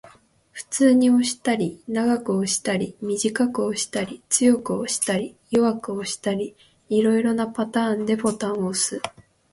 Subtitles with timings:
[0.51, 6.55] 普通に押したり、長く押したり、短く押したり、強く押したり、弱く押したり、
[6.89, 8.99] 色々なパターンでボタンを押す